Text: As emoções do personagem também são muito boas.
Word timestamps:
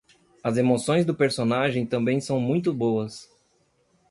As 0.43 0.57
emoções 0.57 1.05
do 1.05 1.13
personagem 1.13 1.85
também 1.85 2.19
são 2.19 2.39
muito 2.41 2.73
boas. 2.73 3.29